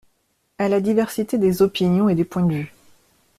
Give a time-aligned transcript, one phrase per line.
[0.57, 2.73] À la diversité des opinions et des points de vue.